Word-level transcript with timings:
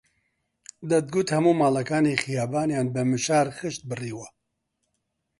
دەتگوت 0.91 1.27
هەموو 1.35 1.57
ماڵەکانی 1.61 2.19
خەیابانیان 2.23 2.87
بە 2.93 3.01
مشار 3.11 3.47
خشت 3.57 3.81
بڕیوە 3.89 4.27